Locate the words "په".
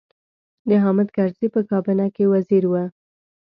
1.55-1.61